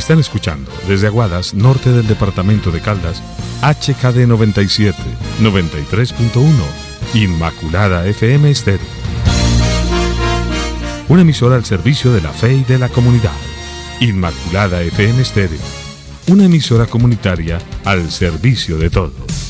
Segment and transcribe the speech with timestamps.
[0.00, 3.22] Están escuchando desde Aguadas, norte del departamento de Caldas,
[3.60, 4.96] HKD 97,
[5.42, 6.42] 93.1,
[7.12, 8.86] Inmaculada FM Estéreo.
[11.06, 13.36] Una emisora al servicio de la fe y de la comunidad.
[14.00, 15.60] Inmaculada FM Estéreo.
[16.28, 19.49] Una emisora comunitaria al servicio de todos.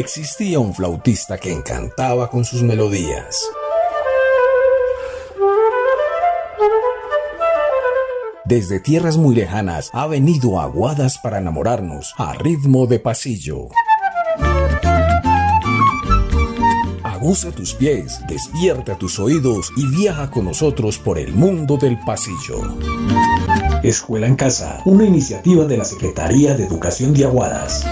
[0.00, 3.38] Existía un flautista que encantaba con sus melodías.
[8.44, 13.68] Desde tierras muy lejanas ha venido aguadas para enamorarnos a ritmo de pasillo.
[17.04, 22.76] Aguza tus pies, despierta tus oídos y viaja con nosotros por el mundo del pasillo.
[23.82, 27.86] Escuela en Casa, una iniciativa de la Secretaría de Educación de Aguadas.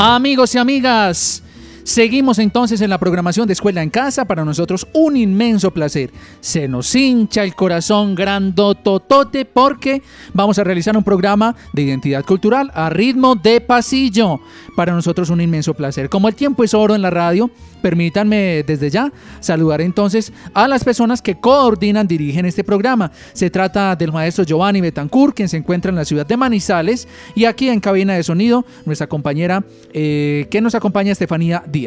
[0.00, 1.42] Amigos y amigas,
[1.88, 4.26] Seguimos entonces en la programación de Escuela en Casa.
[4.26, 6.10] Para nosotros un inmenso placer.
[6.38, 10.02] Se nos hincha el corazón grandototote porque
[10.34, 14.38] vamos a realizar un programa de identidad cultural a ritmo de pasillo.
[14.76, 16.10] Para nosotros un inmenso placer.
[16.10, 17.50] Como el tiempo es oro en la radio,
[17.80, 19.10] permítanme desde ya
[19.40, 23.10] saludar entonces a las personas que coordinan, dirigen este programa.
[23.32, 27.46] Se trata del maestro Giovanni Betancourt, quien se encuentra en la ciudad de Manizales, y
[27.46, 31.77] aquí en cabina de sonido, nuestra compañera eh, que nos acompaña, Estefanía Díaz.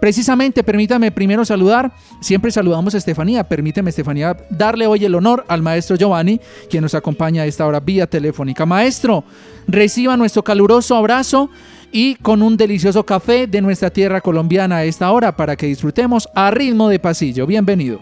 [0.00, 5.62] Precisamente, permítame primero saludar, siempre saludamos a Estefanía, permíteme Estefanía darle hoy el honor al
[5.62, 8.66] maestro Giovanni, quien nos acompaña a esta hora vía telefónica.
[8.66, 9.24] Maestro,
[9.66, 11.50] reciba nuestro caluroso abrazo
[11.90, 16.28] y con un delicioso café de nuestra tierra colombiana a esta hora para que disfrutemos
[16.34, 17.46] a ritmo de pasillo.
[17.46, 18.00] Bienvenido.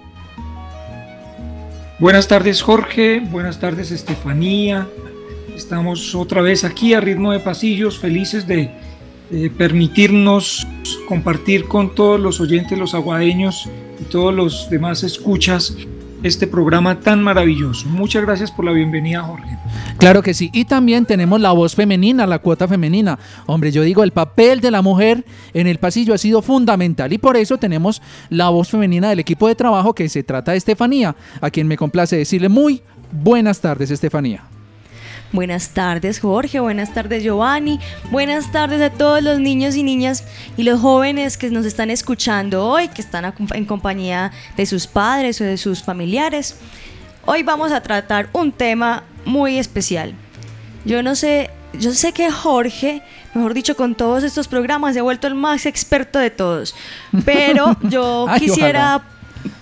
[1.98, 4.88] Buenas tardes Jorge, buenas tardes Estefanía.
[5.54, 8.70] Estamos otra vez aquí a ritmo de pasillos, felices de,
[9.56, 10.66] permitirnos
[11.08, 13.68] compartir con todos los oyentes, los aguadeños
[14.00, 15.76] y todos los demás escuchas
[16.22, 17.88] este programa tan maravilloso.
[17.88, 19.56] Muchas gracias por la bienvenida, Jorge.
[19.98, 20.50] Claro que sí.
[20.52, 23.18] Y también tenemos la voz femenina, la cuota femenina.
[23.46, 25.24] Hombre, yo digo, el papel de la mujer
[25.54, 29.48] en el pasillo ha sido fundamental y por eso tenemos la voz femenina del equipo
[29.48, 32.82] de trabajo que se trata de Estefanía, a quien me complace decirle muy
[33.12, 34.44] buenas tardes, Estefanía.
[35.32, 37.78] Buenas tardes Jorge, buenas tardes Giovanni,
[38.10, 40.24] buenas tardes a todos los niños y niñas
[40.56, 45.40] y los jóvenes que nos están escuchando hoy, que están en compañía de sus padres
[45.40, 46.56] o de sus familiares.
[47.26, 50.14] Hoy vamos a tratar un tema muy especial.
[50.84, 53.00] Yo no sé, yo sé que Jorge,
[53.32, 56.74] mejor dicho, con todos estos programas se ha vuelto el más experto de todos,
[57.24, 59.00] pero yo quisiera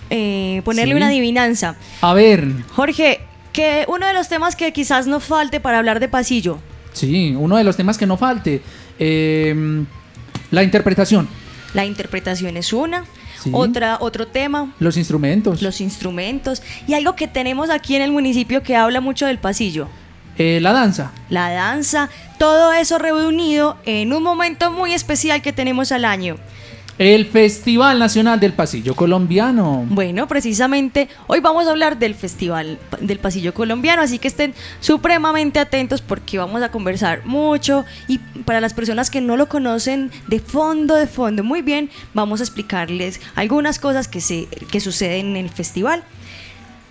[0.09, 1.75] eh, ponerle una adivinanza.
[2.01, 2.47] A ver.
[2.73, 3.21] Jorge,
[3.53, 6.59] que uno de los temas que quizás no falte para hablar de pasillo.
[6.93, 8.61] Sí, uno de los temas que no falte.
[8.97, 9.85] Em,
[10.51, 11.27] la interpretación.
[11.73, 13.05] La interpretación es una.
[13.51, 14.73] Otra, otro tema.
[14.79, 15.61] Los instrumentos.
[15.61, 16.61] Los instrumentos.
[16.87, 19.87] Y algo que tenemos aquí en el municipio que habla mucho del pasillo.
[20.37, 21.11] Eh, la danza.
[21.29, 22.09] La danza.
[22.37, 26.37] Todo eso reunido en un momento muy especial que tenemos al año.
[26.99, 29.85] El Festival Nacional del Pasillo Colombiano.
[29.89, 35.59] Bueno, precisamente hoy vamos a hablar del Festival del Pasillo Colombiano, así que estén supremamente
[35.59, 40.41] atentos porque vamos a conversar mucho y para las personas que no lo conocen de
[40.41, 45.37] fondo, de fondo, muy bien, vamos a explicarles algunas cosas que, se, que suceden en
[45.37, 46.03] el festival.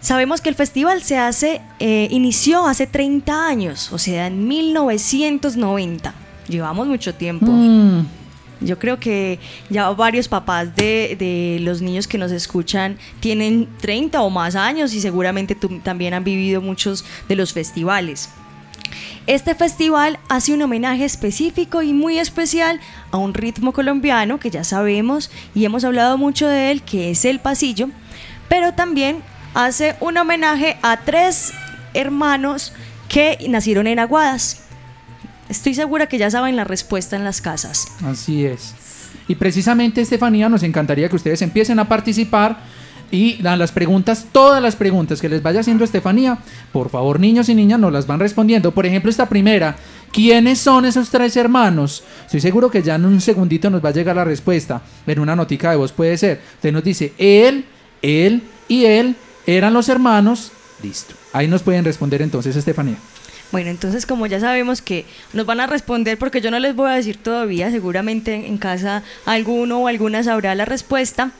[0.00, 6.14] Sabemos que el festival se hace, eh, inició hace 30 años, o sea, en 1990.
[6.48, 7.52] Llevamos mucho tiempo.
[7.52, 8.17] Mm.
[8.60, 9.38] Yo creo que
[9.70, 14.94] ya varios papás de, de, los niños que nos escuchan tienen 30 o más años
[14.94, 18.30] y seguramente tú, también han vivido muchos de los festivales.
[19.26, 24.64] Este festival hace un homenaje específico y muy especial a un ritmo colombiano que ya
[24.64, 27.90] sabemos y hemos hablado mucho de él, que es el pasillo,
[28.48, 29.22] pero también
[29.54, 31.52] hace un homenaje a tres
[31.92, 32.72] hermanos
[33.08, 34.67] que nacieron en Aguadas.
[35.48, 37.88] Estoy segura que ya saben la respuesta en las casas.
[38.04, 38.74] Así es.
[39.28, 42.58] Y precisamente, Estefanía, nos encantaría que ustedes empiecen a participar
[43.10, 46.38] y a las preguntas, todas las preguntas que les vaya haciendo Estefanía,
[46.72, 48.72] por favor, niños y niñas, nos las van respondiendo.
[48.72, 49.76] Por ejemplo, esta primera,
[50.12, 52.02] ¿quiénes son esos tres hermanos?
[52.26, 54.82] Estoy seguro que ya en un segundito nos va a llegar la respuesta.
[55.06, 56.40] En una notica de voz puede ser.
[56.56, 57.64] Usted nos dice, él,
[58.02, 59.16] él y él
[59.46, 60.52] eran los hermanos.
[60.82, 61.14] Listo.
[61.32, 62.96] Ahí nos pueden responder entonces, Estefanía.
[63.50, 66.90] Bueno, entonces como ya sabemos que nos van a responder, porque yo no les voy
[66.90, 71.32] a decir todavía, seguramente en casa alguno o alguna sabrá la respuesta,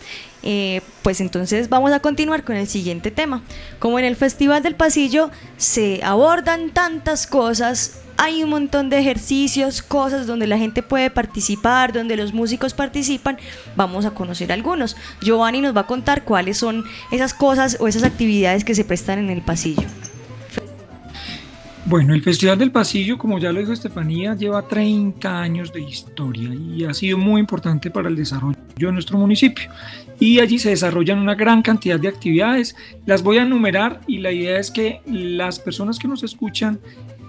[0.42, 3.42] eh, pues entonces vamos a continuar con el siguiente tema.
[3.78, 9.82] Como en el Festival del Pasillo se abordan tantas cosas, hay un montón de ejercicios,
[9.82, 13.38] cosas donde la gente puede participar, donde los músicos participan,
[13.76, 14.96] vamos a conocer algunos.
[15.20, 19.18] Giovanni nos va a contar cuáles son esas cosas o esas actividades que se prestan
[19.18, 19.86] en el pasillo.
[21.88, 26.50] Bueno, el Festival del Pasillo, como ya lo dijo Estefanía, lleva 30 años de historia
[26.52, 29.70] y ha sido muy importante para el desarrollo de nuestro municipio.
[30.20, 32.76] Y allí se desarrollan una gran cantidad de actividades.
[33.06, 36.78] Las voy a enumerar y la idea es que las personas que nos escuchan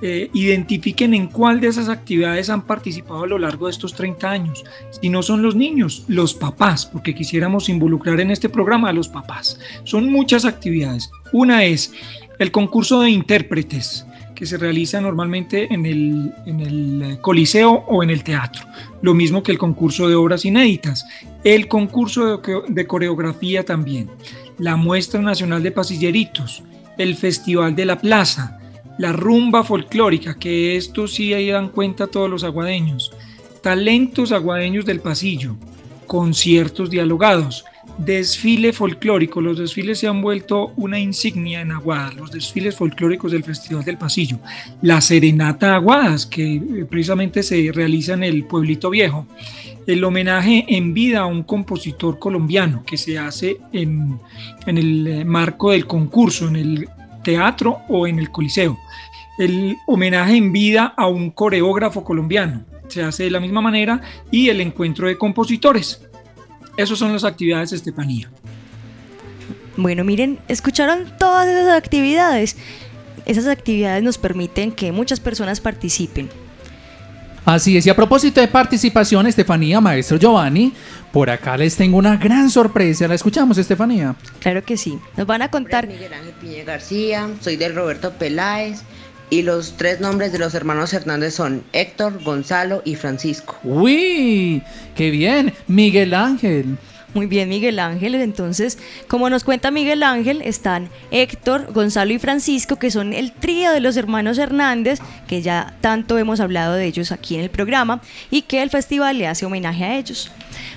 [0.02, 4.30] eh, identifiquen en cuál de esas actividades han participado a lo largo de estos 30
[4.30, 4.66] años.
[4.90, 9.08] Si no son los niños, los papás, porque quisiéramos involucrar en este programa a los
[9.08, 9.58] papás.
[9.86, 11.10] Son muchas actividades.
[11.32, 11.94] Una es
[12.40, 14.06] el concurso de intérpretes
[14.40, 18.66] que se realiza normalmente en el, en el eh, coliseo o en el teatro.
[19.02, 21.06] Lo mismo que el concurso de obras inéditas.
[21.44, 24.10] El concurso de, coreografía también.
[24.58, 26.64] La muestra nacional de pasilleritos.
[26.98, 28.62] El festival de la plaza.
[28.98, 33.12] La rumba folclórica, que esto sí ahí dan cuenta todos los aguadeños.
[33.62, 35.58] Talentos aguadeños del pasillo.
[36.08, 37.66] Conciertos dialogados
[37.98, 39.42] desfile folclórico.
[39.42, 43.98] Los desfiles se han vuelto una insignia en Aguadas, los desfiles folclóricos del Festival del
[43.98, 44.40] Pasillo.
[44.82, 49.28] La Serenata Aguadas, que eh, precisamente se realiza en el Pueblito Viejo.
[49.88, 54.20] El homenaje en vida a un compositor colombiano que se hace en,
[54.66, 56.90] en el eh, marco del concurso, en el
[57.24, 58.78] teatro o en el coliseo.
[59.38, 64.02] El homenaje en vida a un coreógrafo colombiano se hace de la misma manera
[64.32, 66.09] y el encuentro de compositores
[66.84, 68.30] esas son las actividades, Estefanía.
[69.76, 72.56] Bueno, miren, escucharon todas esas actividades.
[73.26, 76.30] Esas actividades nos permiten que muchas personas participen.
[77.46, 80.72] Así es, y a propósito de participación, Estefanía, maestro Giovanni,
[81.12, 83.08] por acá les tengo una gran sorpresa.
[83.08, 84.16] ¿La escuchamos, Estefanía?
[84.40, 85.00] Claro que sí.
[85.18, 85.88] Nos van a contar.
[85.88, 88.84] Miguel Ángel Piña García, soy del Roberto Peláez
[89.30, 93.58] y los tres nombres de los hermanos Hernández son Héctor, Gonzalo y Francisco.
[93.64, 94.64] ¡Uy!
[94.96, 95.54] ¡Qué bien!
[95.68, 96.78] Miguel Ángel.
[97.14, 98.16] Muy bien, Miguel Ángel.
[98.16, 98.78] Entonces,
[99.08, 103.80] como nos cuenta Miguel Ángel, están Héctor, Gonzalo y Francisco, que son el trío de
[103.80, 108.44] los hermanos Hernández, que ya tanto hemos hablado de ellos aquí en el programa, y
[108.44, 110.32] que el festival le hace homenaje a ellos.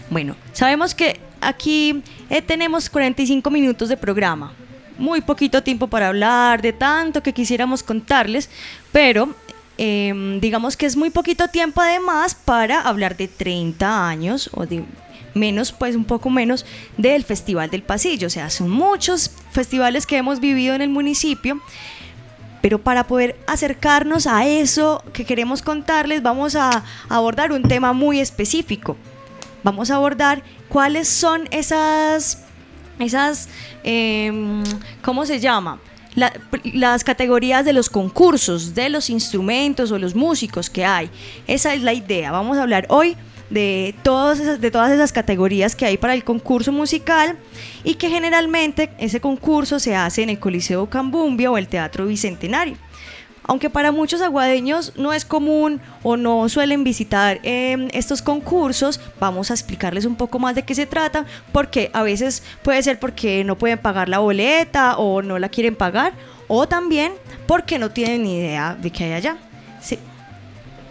[0.09, 4.55] Bueno, sabemos que aquí eh, tenemos 45 minutos de programa
[5.03, 8.49] muy poquito tiempo para hablar de tanto que quisiéramos contarles,
[8.93, 9.35] pero
[9.77, 14.85] em, digamos que es muy poquito tiempo además para hablar de 30 años o de
[15.35, 16.65] menos, pues un poco menos
[16.97, 18.29] del Festival del Pasillo.
[18.29, 21.61] O sea, son muchos festivales que hemos vivido en el municipio.
[22.61, 28.21] Pero para poder acercarnos a eso que queremos contarles, vamos a abordar un tema muy
[28.21, 28.97] específico.
[29.65, 32.45] Vamos a abordar cuáles son esas
[33.05, 33.49] esas,
[33.85, 34.63] em,
[35.03, 35.81] ¿cómo se llama?
[36.15, 41.09] las categorías de los concursos, de los instrumentos o los músicos que hay.
[41.47, 42.31] Esa es la idea.
[42.31, 43.17] Vamos a hablar hoy
[43.49, 47.37] de todas, esas, de todas esas categorías que hay para el concurso musical
[47.85, 52.77] y que generalmente ese concurso se hace en el Coliseo Cambumbia o el Teatro Bicentenario.
[53.45, 59.51] Aunque para muchos aguadeños no es común o no suelen visitar em, estos concursos, vamos
[59.51, 63.45] a explicarles un poco más de qué se trata, porque a veces puede ser porque
[63.45, 66.13] no pueden pagar la boleta o no la quieren pagar,
[66.49, 67.13] o también
[67.47, 69.37] porque no tienen ni idea de qué hay allá.
[69.81, 69.99] Sí.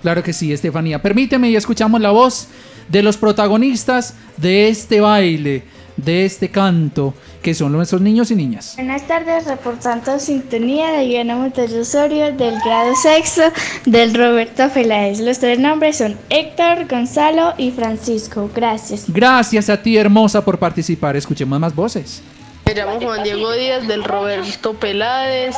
[0.02, 1.02] Claro que sí, Estefanía.
[1.02, 2.48] Permíteme y escuchamos la voz
[2.88, 5.64] de los protagonistas de este baile,
[6.04, 8.74] de este canto, que son nuestros niños y niñas.
[8.76, 13.42] Buenas tardes, reportando sintonía de Diana Montoya Osorio del grado sexto
[13.86, 15.20] del Roberto Feláez.
[15.20, 18.50] Los tres nombres son Héctor, Gonzalo y Francisco.
[18.54, 19.06] Gracias.
[19.08, 21.16] Gracias a ti, hermosa, por participar.
[21.16, 22.22] Escuchemos más voces.
[22.72, 25.58] Me llamo Juan Diego Díaz del Roberto Peláez,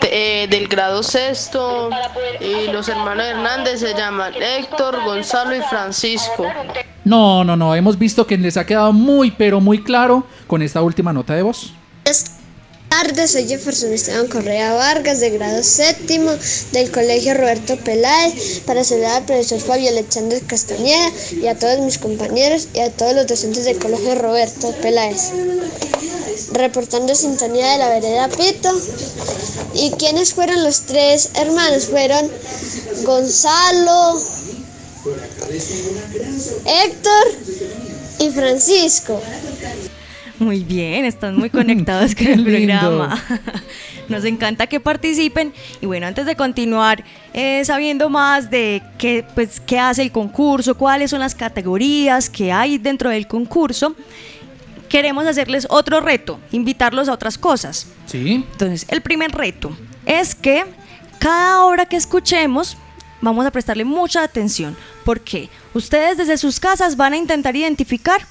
[0.00, 1.90] eh, del grado sexto,
[2.40, 6.46] y los hermanos Hernández se llaman Héctor, Gonzalo y Francisco.
[7.04, 10.80] No, no, no, hemos visto que les ha quedado muy, pero muy claro con esta
[10.80, 11.74] última nota de voz.
[12.88, 16.32] Tardes, soy Jefferson Esteban Correa Vargas, de grado séptimo
[16.72, 21.98] del Colegio Roberto Peláez, para saludar al profesor Fabio Alexander Castañeda y a todos mis
[21.98, 25.32] compañeros y a todos los docentes del Colegio Roberto Peláez
[26.52, 28.70] reportando sintonía de la vereda Pito.
[29.74, 31.86] ¿Y quiénes fueron los tres hermanos?
[31.86, 32.30] Fueron
[33.04, 34.20] Gonzalo,
[36.64, 37.26] Héctor
[38.20, 39.20] y Francisco.
[40.38, 43.22] Muy bien, están muy conectados con el programa.
[44.08, 45.52] Nos encanta que participen.
[45.80, 47.04] Y bueno, antes de continuar
[47.34, 52.52] eh, sabiendo más de qué, pues, qué hace el concurso, cuáles son las categorías que
[52.52, 53.94] hay dentro del concurso,
[54.88, 57.88] queremos hacerles otro reto, invitarlos a otras cosas.
[58.06, 58.46] Sí.
[58.50, 59.76] Entonces, el primer reto
[60.06, 60.64] es que
[61.18, 62.76] cada obra que escuchemos
[63.20, 68.22] vamos a prestarle mucha atención, porque ustedes desde sus casas van a intentar identificar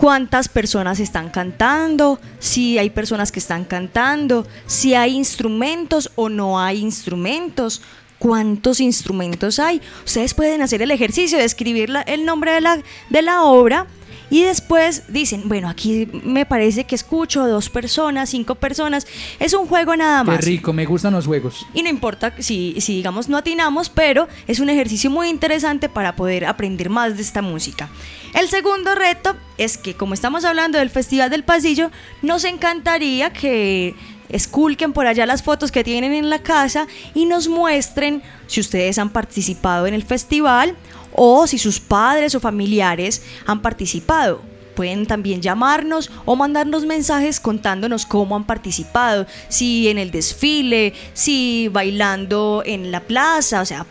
[0.00, 6.58] cuántas personas están cantando, si hay personas que están cantando, si hay instrumentos o no
[6.58, 7.82] hay instrumentos,
[8.18, 9.82] cuántos instrumentos hay.
[10.06, 13.88] Ustedes pueden hacer el ejercicio de escribir el nombre de la, de la obra
[14.30, 19.06] y después dicen, bueno, aquí me parece que escucho dos personas, cinco personas.
[19.38, 20.38] Es un juego nada más.
[20.38, 21.66] Qué rico, me gustan los juegos.
[21.74, 26.16] Y no importa si, si digamos no atinamos, pero es un ejercicio muy interesante para
[26.16, 27.90] poder aprender más de esta música.
[28.34, 31.90] El segundo reto es que como estamos hablando del Festival del Pasillo,
[32.22, 33.94] nos encantaría que
[34.28, 38.98] esculquen por allá las fotos que tienen en la casa y nos muestren si ustedes
[38.98, 40.76] han participado en el festival
[41.12, 44.42] o si sus padres o familiares han participado.
[44.76, 51.68] Pueden también llamarnos o mandarnos mensajes contándonos cómo han participado, si en el desfile, si
[51.68, 53.84] bailando en la plaza, o sea,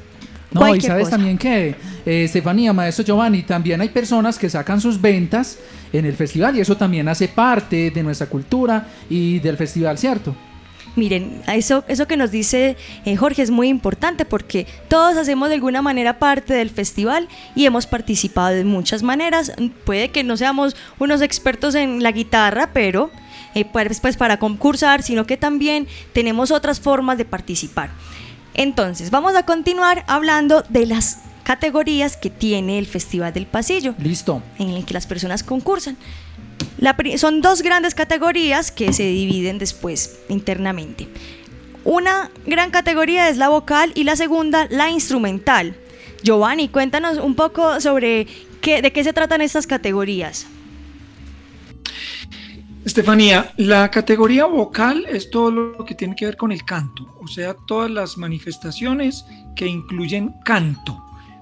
[0.51, 1.75] no, y sabes también que,
[2.05, 5.59] eh, Estefanía, Maestro Giovanni, también hay personas que sacan sus ventas
[5.93, 10.35] en el festival y eso también hace parte de nuestra cultura y del festival, ¿cierto?
[10.95, 12.75] Miren, eso, eso que nos dice
[13.05, 17.65] eh, Jorge es muy importante porque todos hacemos de alguna manera parte del festival y
[17.65, 19.53] hemos participado de muchas maneras.
[19.85, 23.11] Puede que no seamos unos expertos en la guitarra, pero
[23.55, 27.91] eh, pues, pues para concursar, sino que también tenemos otras formas de participar.
[28.59, 33.95] Entonces, vamos a continuar hablando de las categorías que tiene el Festival del Pasillo.
[33.97, 34.43] Listo.
[34.57, 35.95] En el que las personas concursan
[37.15, 41.07] son dos grandes categorías que se dividen después internamente.
[41.85, 45.77] Una gran categoría es la vocal y la segunda la instrumental.
[46.21, 48.27] Giovanni, cuéntanos un poco sobre
[48.59, 50.47] qué, de qué se tratan estas categorías.
[52.89, 57.27] Estefanía, la categoría vocal es todo lo que tiene que ver con el canto, o
[57.27, 60.99] sea, todas las manifestaciones que incluyen canto,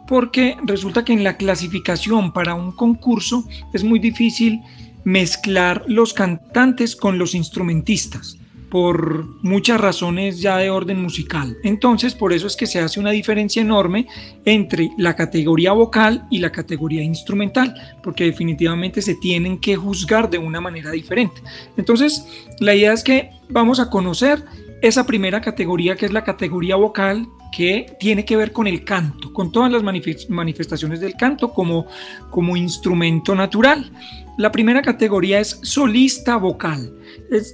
[0.09, 4.59] porque resulta que en la clasificación para un concurso es muy difícil
[5.05, 8.37] mezclar los cantantes con los instrumentistas
[8.69, 11.57] por muchas razones ya de orden musical.
[11.63, 14.07] Entonces, por eso es que se hace una diferencia enorme
[14.45, 20.37] entre la categoría vocal y la categoría instrumental, porque definitivamente se tienen que juzgar de
[20.37, 21.41] una manera diferente.
[21.77, 22.25] Entonces,
[22.59, 24.43] la idea es que vamos a conocer
[24.81, 29.33] esa primera categoría que es la categoría vocal que tiene que ver con el canto,
[29.33, 31.87] con todas las manifestaciones del canto como,
[32.29, 33.91] como instrumento natural.
[34.37, 36.93] La primera categoría es solista vocal.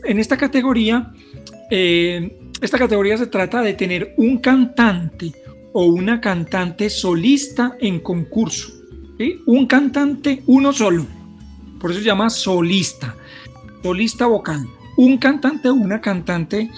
[0.04, 1.14] en esta categoría,
[1.72, 5.32] eh, esta categoría se trata de tener un cantante
[5.72, 8.74] o una cantante solista en concurso.
[9.46, 11.06] Un cantante, uno solo.
[11.80, 13.16] Por eso se llama solista.
[13.82, 14.68] Solista vocal.
[14.98, 16.70] Un cantante o una cantante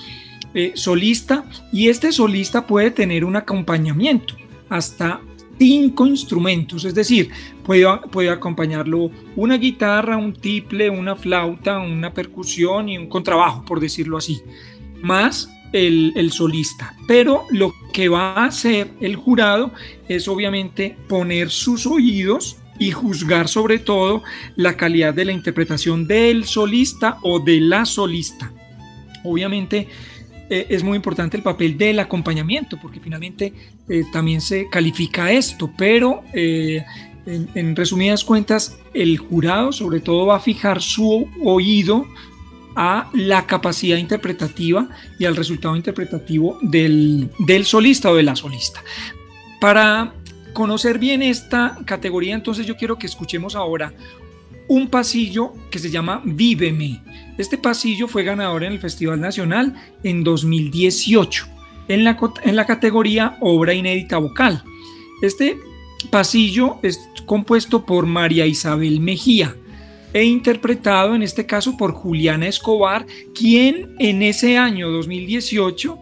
[0.53, 4.35] eh, solista y este solista puede tener un acompañamiento
[4.69, 5.19] hasta
[5.57, 7.29] cinco instrumentos, es decir,
[7.63, 13.79] puede, puede acompañarlo una guitarra, un tiple, una flauta, una percusión y un contrabajo, por
[13.79, 14.41] decirlo así,
[15.01, 16.95] más el, el, solista.
[17.07, 19.71] Pero lo que va a hacer el jurado
[20.07, 24.24] es obviamente poner sus oídos y juzgar sobre todo
[24.55, 28.51] la calidad de la interpretación del solista o de la solista.
[29.24, 29.88] Obviamente
[30.50, 33.54] eh, es muy importante el papel del acompañamiento, porque finalmente
[33.90, 36.84] eh, también se califica esto, pero eh,
[37.25, 42.06] en, resumidas cuentas, el jurado sobre todo va a fijar su oído
[42.75, 48.84] a la capacidad interpretativa y al resultado interpretativo del, del solista o de la solista.
[49.60, 50.14] Para
[50.54, 53.94] conocer bien esta categoría, entonces yo quiero que escuchemos ahora
[54.68, 57.02] un pasillo que se llama Víveme.
[57.38, 59.74] Este pasillo fue ganador en el Festival Nacional
[60.04, 61.48] en 2018
[61.88, 64.63] en la, en la categoría Obra Inédita Vocal.
[65.22, 65.58] Este
[66.10, 69.56] pasillo es compuesto por María Isabel Mejía
[70.13, 76.00] e interpretado en este caso por Juliana Escobar, quien en ese año 2018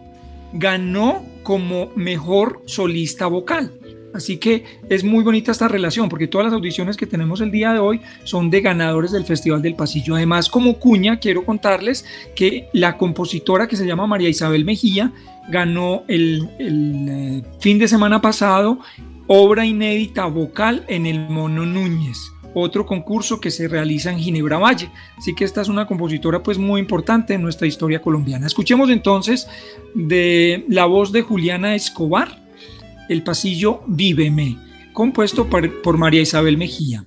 [0.52, 3.72] ganó como mejor solista vocal.
[4.14, 7.72] Así que es muy bonita esta relación porque todas las audiciones que tenemos el día
[7.72, 10.14] de hoy son de ganadores del Festival del Pasillo.
[10.14, 12.06] Además, como cuña, quiero contarles
[12.36, 15.12] que la compositora que se llama María Isabel Mejía
[15.48, 18.78] ganó el, eh, fin de semana pasado
[19.26, 24.88] obra inédita vocal en el Mono Núñez otro concurso que se realiza en Ginebra Valle.
[25.18, 28.46] Así que esta es una compositora pues muy importante en nuestra historia colombiana.
[28.46, 29.48] Escuchemos entonces
[29.92, 32.43] de la voz de Juliana Escobar
[33.08, 34.56] el pasillo Víveme,
[34.92, 37.04] compuesto por, por María Isabel Mejía.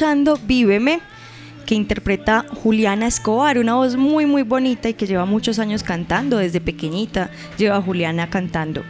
[0.00, 1.00] Escuchando Víveme,
[1.66, 6.38] que interpreta Juliana Escobar, una voz muy muy bonita y que lleva muchos años cantando,
[6.38, 8.82] desde pequeñita lleva Juliana cantando.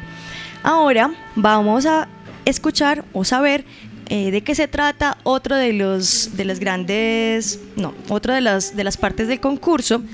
[0.63, 2.07] Ahora vamos a
[2.45, 3.65] escuchar o saber
[4.09, 8.77] eh, de qué se trata otro de los de las grandes, no, otra de las
[8.77, 10.05] de las partes del concurso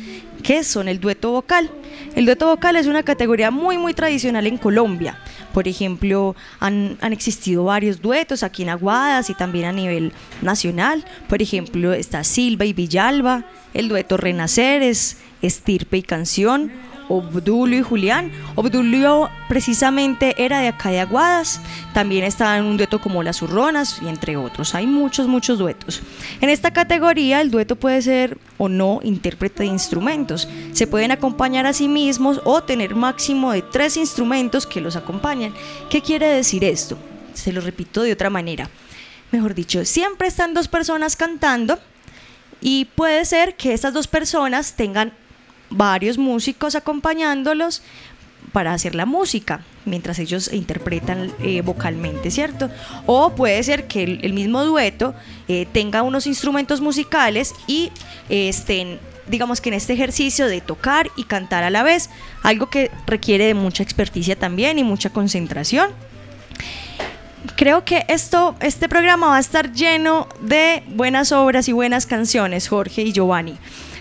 [0.43, 1.71] que son el dueto vocal.
[2.15, 5.19] El dueto vocal es una categoría muy muy tradicional en Colombia.
[5.57, 11.03] Por ejemplo, han, existido varios duetos aquí en Aguadas y también a nivel nacional.
[11.31, 16.71] Por ejemplo, está Silva y Villalba, el dueto Renaceres, Estirpe y Canción,
[17.09, 18.33] Obdulio y Julián.
[18.55, 21.61] Obdulio precisamente era de acá de Aguadas,
[21.95, 24.75] también estaba en un dueto como Las Urronas y entre otros.
[24.75, 26.03] Hay muchos, muchos duetos.
[26.41, 30.49] En esta categoría el dueto puede ser o no intérprete de instrumentos.
[30.73, 35.55] Se pueden acompañar a sí mismos o tener máximo de tres instrumentos que los acompañan.
[35.91, 36.99] ¿Qué quiere decir esto?
[37.35, 38.69] Se lo repito de otra manera.
[39.33, 41.79] Mejor dicho, siempre están dos personas cantando
[42.61, 45.13] Y puede ser que estas dos personas tengan
[45.71, 47.83] varios músicos acompañándolos
[48.53, 52.69] para hacer la música mientras ellos interpretan eh, vocalmente, ¿cierto?
[53.07, 55.15] O puede ser que el, mismo dueto
[55.49, 57.91] eh, tenga unos instrumentos musicales y
[58.29, 58.99] eh, estén,
[59.29, 62.11] digamos que en este ejercicio de tocar y cantar a la vez,
[62.43, 65.91] algo que requiere de mucha experticia también y mucha concentración.
[67.57, 72.69] Creo que esto, este programa va a estar lleno de buenas obras y buenas canciones,
[72.69, 73.57] Jorge y Giovanni.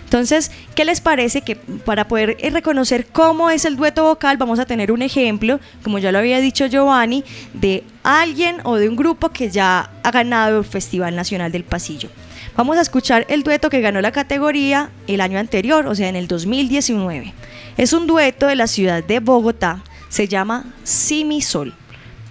[0.06, 4.60] Entonces, ¿qué les parece que para poder eh, reconocer cómo es el dueto vocal, vamos
[4.60, 8.94] a tener un ejemplo, como ya lo había dicho Giovanni, de alguien o de un
[8.94, 12.08] grupo que ya ha ganado el Festival Nacional del Pasillo?
[12.56, 16.14] Vamos a escuchar el dueto que ganó la categoría el año anterior, o sea, en
[16.14, 17.34] el 2019.
[17.76, 21.74] Es un dueto de la ciudad de Bogotá, se llama Simisol.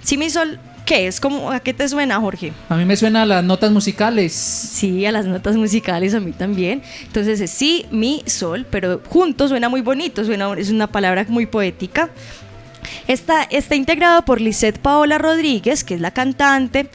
[0.02, 1.20] Simisol ¿Qué es?
[1.20, 2.54] como ¿A qué te suena, Jorge?
[2.70, 4.34] A mí me suena a las notas musicales.
[4.34, 6.84] Sí, a las notas musicales a mí también.
[7.02, 11.48] Entonces es sí, mi, sol, pero juntos suena muy bonito, suena, es una palabra muy
[11.48, 12.12] poética.
[13.08, 16.88] Está, está integrado por Lisette Paola Rodríguez, que es la cantante,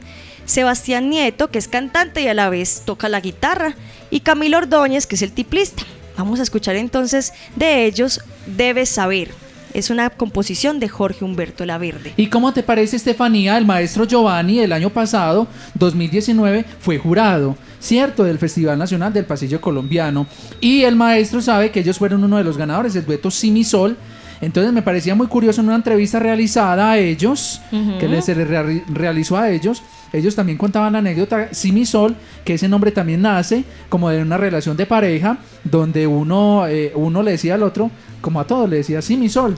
[0.45, 3.75] Sebastián Nieto, que es cantante y a la vez toca la guitarra,
[4.09, 5.83] y Camilo Ordóñez, que es el tiplista.
[6.17, 9.31] Vamos a escuchar entonces de ellos Debes Saber.
[9.73, 12.13] Es una composición de Jorge Humberto Laverde.
[12.17, 13.57] ¿Y cómo te parece, Estefanía?
[13.57, 18.23] El maestro Giovanni el año pasado, 2019, fue jurado, ¿cierto?
[18.23, 20.27] Del Festival Nacional del Pasillo Colombiano.
[20.59, 23.97] Y el maestro sabe que ellos fueron uno de los ganadores del dueto Simisol.
[24.41, 27.61] Entonces me parecía muy curioso en una entrevista realizada a ellos,
[27.99, 28.47] que se les
[28.87, 34.09] realizó a ellos, ellos también contaban la anécdota Simisol, que ese nombre también nace como
[34.09, 38.47] de una relación de pareja, donde uno, eh, uno le decía al otro, como a
[38.47, 39.57] todos, le decía, sí, mi sol.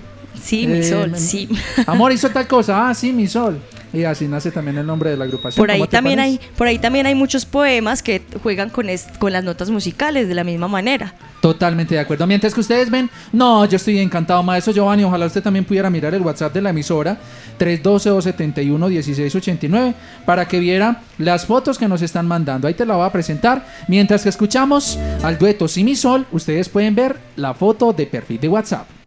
[0.51, 1.49] Eh, sol, sí.
[1.85, 3.59] Amor hizo tal cosa, ah, sí, mi sol.
[3.93, 5.61] Y así nace también el nombre de la agrupación.
[5.61, 8.87] Por ahí también hay, por ahí también hay muchos poemas que juegan con,
[9.19, 11.13] con las notas musicales de la misma manera.
[11.41, 12.25] Totalmente de acuerdo.
[12.25, 15.03] Mientras que ustedes ven, no, yo estoy encantado, maestro Giovanni.
[15.03, 17.17] Ojalá usted también pudiera mirar el WhatsApp de la emisora
[17.59, 19.93] 312-271-1689
[20.25, 22.67] para que viera las fotos que nos están mandando.
[22.67, 23.63] Ahí te la voy a presentar.
[23.87, 29.02] Mientras que escuchamos al dueto Simisol, ustedes pueden ver la foto de perfil de WhatsApp.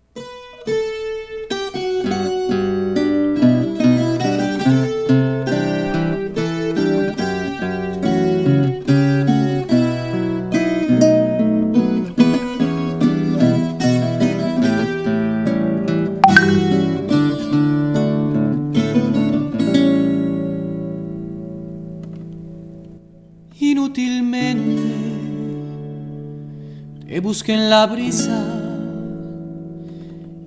[27.52, 28.42] En la brisa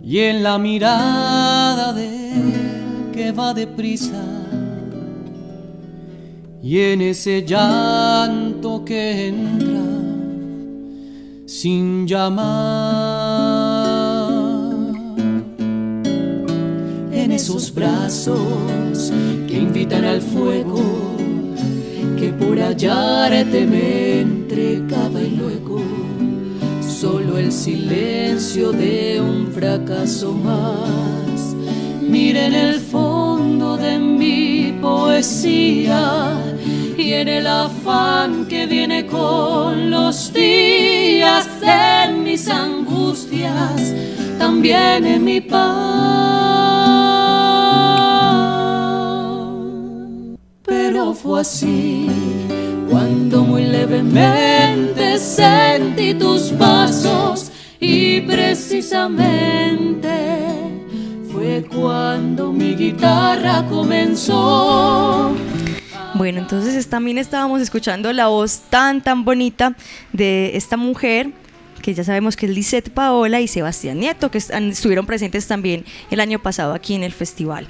[0.04, 2.10] y en la mirada de
[3.14, 4.24] que va deprisa
[6.62, 9.82] y en ese llanto que entra
[11.46, 12.40] sin llamar.
[17.12, 19.12] En esos brazos
[19.48, 20.82] que invitan al fuego
[22.18, 25.82] que por hallarte me entregaba y luego
[27.00, 31.56] solo el silencio de un fracaso más.
[32.02, 36.34] Miren el fondo de mi poesía
[36.98, 43.94] y en el afán que viene con los días, en mis angustias,
[44.38, 45.70] también en mi paz.
[50.64, 52.10] Pero fue así
[52.90, 54.59] cuando muy levemente
[55.20, 60.10] sentí tus pasos y precisamente
[61.32, 65.36] fue cuando mi guitarra comenzó.
[66.16, 69.76] Bueno, entonces también estábamos escuchando la voz tan tan bonita
[70.14, 71.32] de esta mujer
[71.82, 76.20] que ya sabemos que es Lisette Paola y Sebastián Nieto, que estuvieron presentes también el
[76.20, 77.68] año pasado aquí en el festival.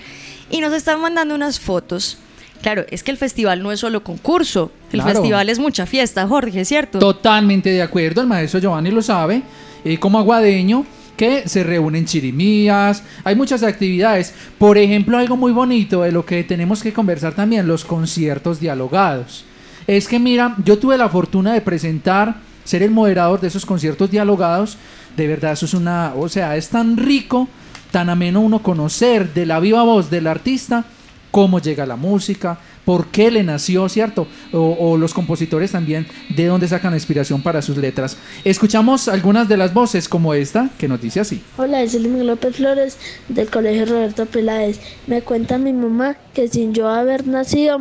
[0.49, 2.17] Y nos están mandando unas fotos
[2.61, 6.65] Claro, es que el festival no es solo concurso, el festival es mucha fiesta, Jorge,
[6.65, 6.99] ¿cierto?
[6.99, 9.43] Totalmente de acuerdo, el maestro Giovanni lo sabe,
[9.85, 14.33] eh, como aguadeño, que se reúnen chirimías, hay muchas actividades.
[14.57, 19.43] Por ejemplo, algo muy bonito de lo que tenemos que conversar también, los conciertos dialogados.
[19.85, 24.11] Es que mira, yo tuve la fortuna de presentar, ser el moderador de esos conciertos
[24.11, 24.77] dialogados.
[25.17, 27.49] De verdad, eso es una, o sea, es tan rico,
[27.91, 30.85] tan ameno uno conocer de la viva voz del artista
[31.31, 34.27] cómo llega la música, por qué le nació, ¿cierto?
[34.51, 38.17] O, los compositores también, de dónde sacan la inspiración para sus letras.
[38.43, 41.41] Escuchamos algunas de las voces como esta, que nos dice así.
[41.57, 44.79] Hola, es Luis López Flores del Colegio Roberto Peláez.
[45.07, 47.79] Me cuenta mi mamá que sin yo haber nacido,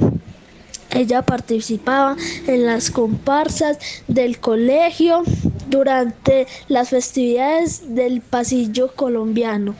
[0.90, 5.22] Ella participaba en las comparsas del colegio
[5.68, 9.74] durante las festividades del pasillo colombiano.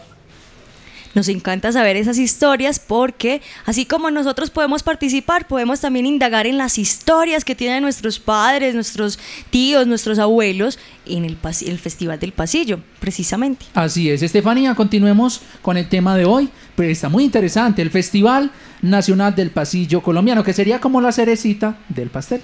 [1.15, 6.59] Nos encanta saber esas historias porque así como nosotros podemos participar, podemos también indagar en
[6.59, 9.19] las historias que tienen nuestros padres, nuestros
[9.51, 13.67] tíos, nuestros abuelos en el, el Festival del Pasillo, precisamente.
[13.75, 18.51] Así es, Estefanía, continuemos con el tema de hoy, pero está muy interesante, el Festival
[18.83, 22.43] Nacional del Pasillo Colombiano, que sería como la cerecita del pastel.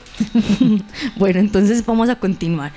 [1.17, 2.73] bueno, entonces vamos a continuar.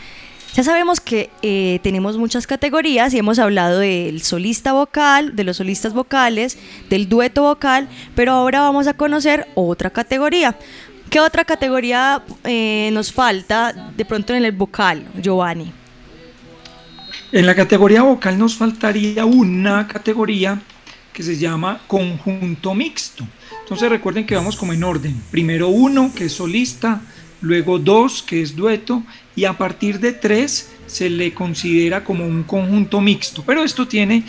[0.54, 5.58] Ya sabemos que eh, tenemos muchas categorías y hemos hablado del solista vocal, de los
[5.58, 6.58] solistas vocales,
[6.90, 10.58] del dueto vocal, pero ahora vamos a conocer otra categoría.
[11.10, 15.72] ¿Qué otra categoría eh, nos falta de pronto en el vocal, Giovanni?
[17.32, 20.60] En la categoría vocal nos faltaría una categoría
[21.14, 23.28] que se llama conjunto mixto.
[23.62, 25.22] Entonces recuerden que vamos como en orden.
[25.32, 27.02] Primero uno, que es solista,
[27.42, 29.04] luego dos, que es dueto,
[29.38, 33.44] y a partir de tres se le considera como un conjunto mixto.
[33.46, 34.24] Pero esto tiene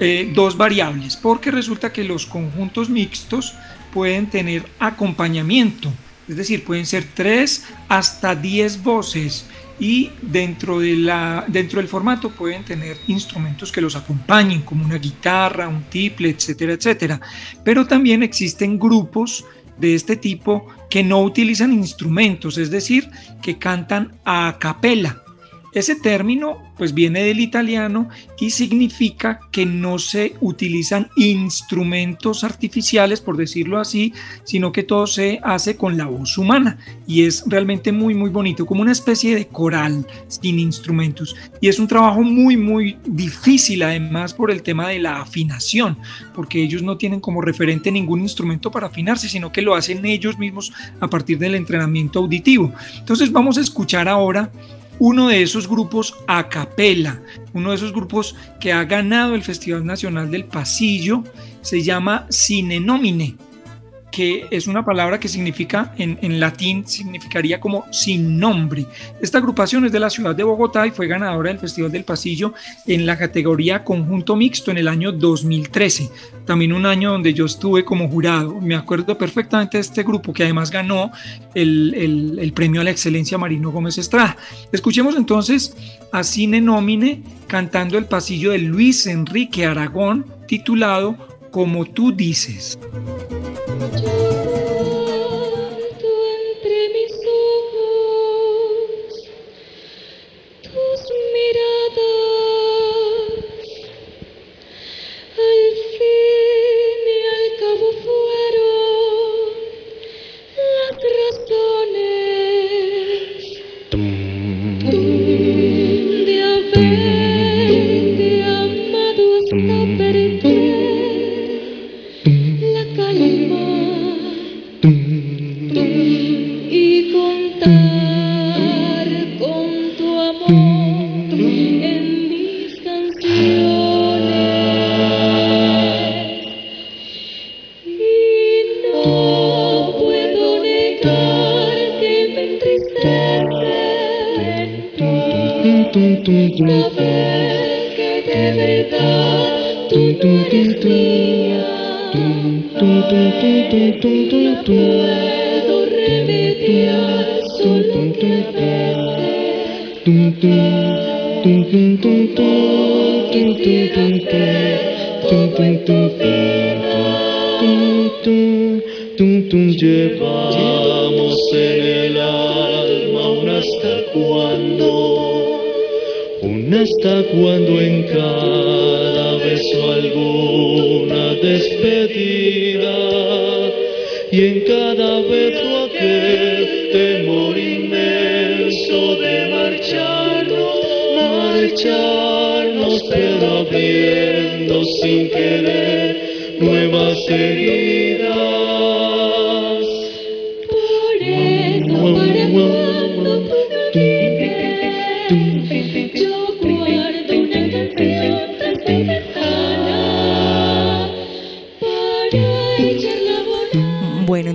[0.00, 3.54] eh, dos variables, porque resulta que los conjuntos mixtos
[3.94, 5.92] pueden tener acompañamiento,
[6.28, 9.46] es decir, pueden ser tres hasta diez voces
[9.78, 14.98] y dentro, de la, dentro del formato pueden tener instrumentos que los acompañen, como una
[14.98, 17.20] guitarra, un tiple, etcétera, etcétera.
[17.64, 19.44] Pero también existen grupos
[19.80, 23.10] de este tipo que no utilizan instrumentos, es decir,
[23.42, 25.22] que cantan a capela.
[25.72, 33.36] Ese término pues viene del italiano y significa que no se utilizan instrumentos artificiales, por
[33.36, 34.12] decirlo así,
[34.44, 38.66] sino que todo se hace con la voz humana y es realmente muy muy bonito,
[38.66, 41.36] como una especie de coral sin instrumentos.
[41.60, 45.98] Y es un trabajo muy muy difícil además por el tema de la afinación,
[46.34, 50.38] porque ellos no tienen como referente ningún instrumento para afinarse, sino que lo hacen ellos
[50.38, 52.72] mismos a partir del entrenamiento auditivo.
[52.98, 54.50] Entonces vamos a escuchar ahora
[55.00, 57.20] uno de esos grupos a capela,
[57.52, 61.24] uno de esos grupos que ha ganado el Festival Nacional del Pasillo,
[61.62, 63.36] se llama Cine Nomine
[64.10, 68.86] que es una palabra que significa, en, latín, significaría como sin nombre.
[69.20, 72.54] Esta agrupación es de la ciudad de Bogotá y fue ganadora del Festival del Pasillo
[72.86, 76.10] en la categoría Conjunto Mixto en el año 2013.
[76.44, 78.60] También un año donde yo estuve como jurado.
[78.60, 81.12] Me acuerdo perfectamente de este grupo que además ganó
[81.54, 84.36] el, el premio a la excelencia Marino Gómez Estrada.
[84.72, 85.76] Escuchemos entonces
[86.12, 91.16] a Cine Nómine cantando el pasillo de Luis Enrique Aragón titulado
[91.50, 92.78] Como tú dices.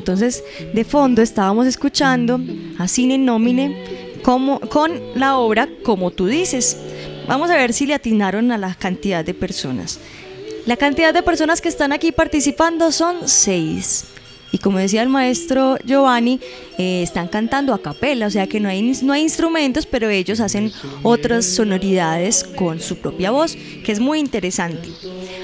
[0.05, 2.39] Entonces de fondo estábamos escuchando
[2.77, 6.77] a Cine Nómine como, con la obra Como tú dices.
[7.27, 9.99] Vamos a ver si le atinaron a la cantidad de personas.
[10.67, 14.05] La cantidad de personas que están aquí participando son seis.
[14.55, 16.39] Y como decía el maestro Giovanni,
[16.77, 20.39] eh, están cantando a capela, o sea que no hay, no hay instrumentos, pero ellos
[20.39, 20.71] hacen
[21.03, 24.87] otras sonoridades con su propia voz, que es muy interesante.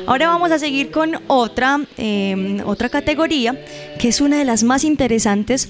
[0.08, 3.62] Ahora vamos a seguir con otra, eh, otra categoría,
[4.00, 5.68] que es una de las más interesantes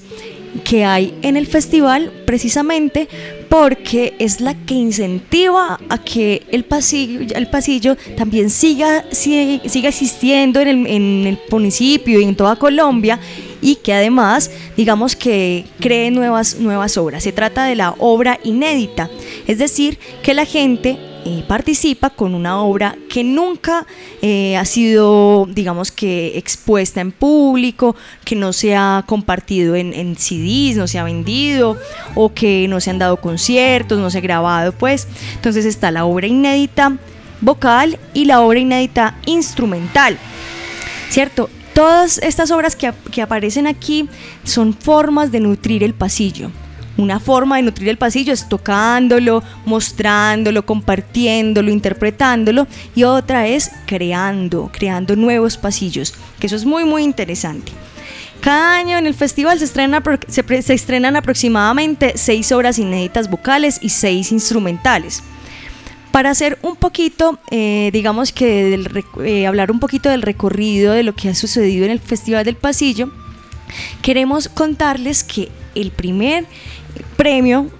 [0.64, 3.08] que hay en el festival precisamente
[3.48, 9.88] porque es la que incentiva a que el pasillo, el pasillo también siga, siga, siga
[9.90, 13.20] existiendo en el, en el municipio y en toda Colombia
[13.60, 17.22] y que además, digamos que cree nuevas, nuevas obras.
[17.22, 19.10] Se trata de la obra inédita,
[19.46, 23.86] es decir, que la gente eh, participa con una obra que nunca
[24.22, 30.16] eh, ha sido, digamos que, expuesta en público, que no se ha compartido en, en,
[30.16, 31.76] CDs, no se ha vendido,
[32.16, 35.06] o que no se han dado conciertos, no se ha grabado, pues.
[35.34, 36.96] Entonces está la obra inédita
[37.40, 40.18] vocal y la obra inédita instrumental.
[41.08, 41.50] ¿Cierto?
[41.72, 44.08] Todas estas obras que, que aparecen aquí
[44.44, 46.50] son formas de nutrir el pasillo.
[46.96, 54.70] Una forma de nutrir el pasillo es tocándolo, mostrándolo, compartiéndolo, interpretándolo y otra es creando,
[54.72, 57.72] creando nuevos pasillos, que eso es muy muy interesante.
[58.42, 64.32] Cada año en el festival se, se, estrenan aproximadamente seis obras inéditas vocales y seis
[64.32, 65.22] instrumentales.
[66.10, 68.78] Para hacer un poquito, eh, digamos que
[69.24, 72.56] eh, hablar un poquito del recorrido de lo que ha sucedido en el Festival del
[72.56, 73.10] Pasillo,
[74.02, 76.44] queremos contarles que el primer
[77.16, 77.70] premio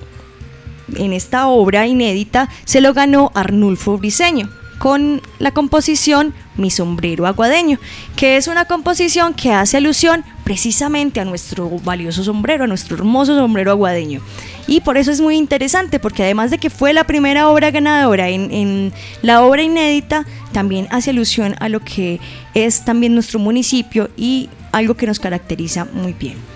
[0.97, 4.51] en esta obra inédita se lo ganó Arnulfo Briseño
[4.83, 7.79] con la composición Mi sombrero aguadeño,
[8.17, 13.37] que es una composición que hace alusión precisamente a nuestro valioso sombrero, a nuestro hermoso
[13.37, 14.21] sombrero aguadeño.
[14.67, 18.29] Y por eso es muy interesante, porque además de que fue la primera obra ganadora
[18.29, 22.19] en, en la obra inédita, también hace alusión a lo que
[22.53, 26.52] es también nuestro municipio y algo que nos caracteriza muy bien.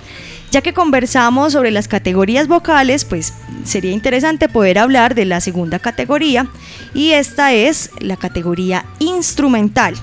[0.50, 5.78] Ya que conversamos sobre las categorías vocales, pues sería interesante poder hablar de la segunda
[5.78, 6.46] categoría
[6.94, 9.94] y esta es la categoría instrumental.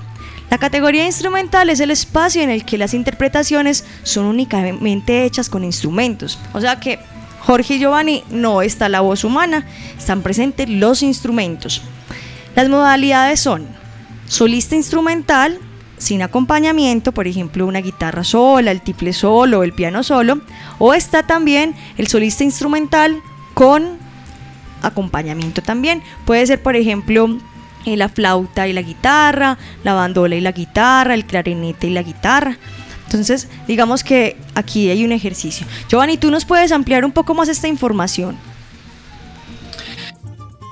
[0.50, 5.64] La categoría instrumental es el espacio en el que las interpretaciones son únicamente hechas con
[5.64, 6.38] instrumentos.
[6.52, 6.98] O sea que
[7.40, 9.66] Jorge y Giovanni no está la voz humana,
[9.98, 11.82] están presentes los instrumentos.
[12.54, 13.66] Las modalidades son
[14.28, 15.58] solista instrumental,
[15.98, 20.40] sin acompañamiento, por ejemplo, una guitarra sola, el tiple solo, el piano solo,
[20.78, 23.20] o está también el solista instrumental
[23.54, 23.98] con
[24.82, 26.02] acompañamiento también.
[26.24, 27.38] Puede ser, por ejemplo,
[27.86, 32.02] eh, la flauta y la guitarra, la bandola y la guitarra, el clarinete y la
[32.02, 32.58] guitarra.
[33.04, 35.66] Entonces, digamos que aquí hay un ejercicio.
[35.88, 38.36] Giovanni, ¿tú nos puedes ampliar un poco más esta información?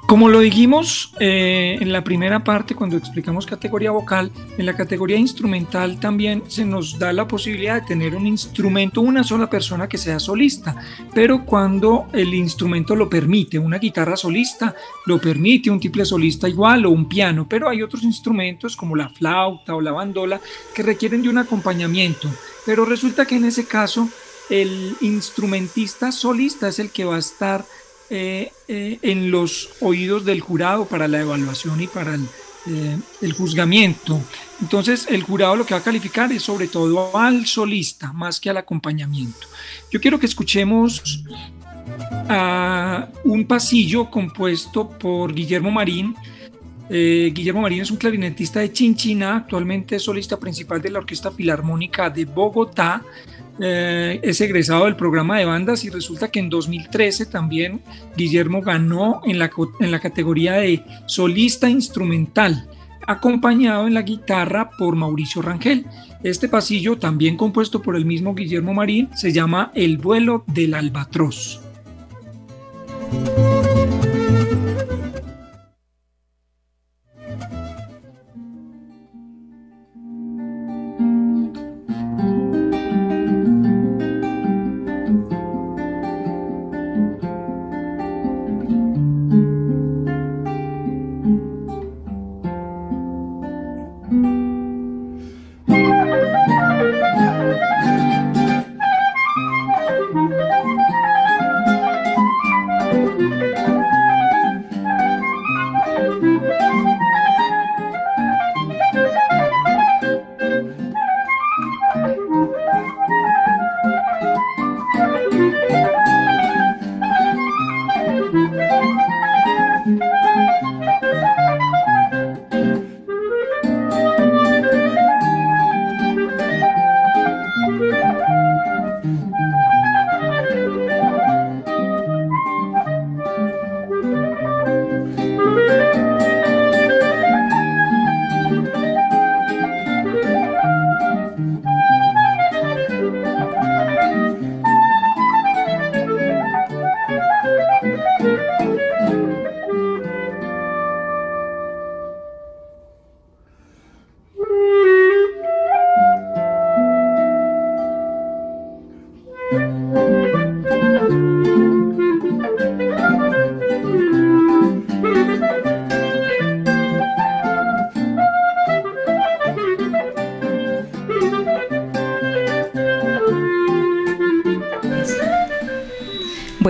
[0.06, 5.16] Como lo dijimos eh, en la primera parte cuando explicamos categoría vocal, en la categoría
[5.16, 9.96] instrumental también se nos da la posibilidad de tener un instrumento, una sola persona que
[9.96, 10.76] sea solista,
[11.14, 14.74] pero cuando el instrumento lo permite, una guitarra solista
[15.06, 19.08] lo permite, un triple solista igual o un piano, pero hay otros instrumentos como la
[19.08, 20.40] flauta o la bandola
[20.74, 22.28] que requieren de un acompañamiento,
[22.66, 24.08] pero resulta que en ese caso
[24.50, 27.64] el instrumentista solista es el que va a estar
[28.14, 32.26] eh, eh, en los oídos del jurado para la evaluación y para el,
[32.66, 34.20] eh, el, juzgamiento.
[34.60, 38.50] Entonces el jurado lo que va a calificar es sobre todo al solista más que
[38.50, 39.46] al acompañamiento.
[39.90, 41.24] Yo quiero que escuchemos
[42.28, 46.14] a un pasillo compuesto por Guillermo Marín.
[46.90, 52.10] Guillermo Marín es un clarinetista de Chinchina, actualmente es solista principal de la Orquesta Filarmónica
[52.10, 53.02] de Bogotá
[53.60, 57.80] eh, es egresado del programa de bandas y resulta que en 2013 también
[58.16, 62.68] Guillermo ganó en la, en la categoría de solista instrumental,
[63.06, 65.86] acompañado en la guitarra por Mauricio Rangel.
[66.22, 71.60] Este pasillo, también compuesto por el mismo Guillermo Marín, se llama El vuelo del albatros.